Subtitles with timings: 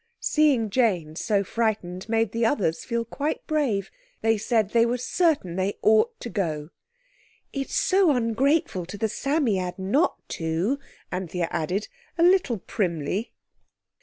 [0.19, 3.91] Seeing Jane so frightened, made the others feel quite brave.
[4.21, 6.69] They said they were certain they ought to go.
[7.53, 10.79] "It's so ungrateful to the Psammead not to,"
[11.11, 11.87] Anthea added,
[12.17, 13.31] a little primly.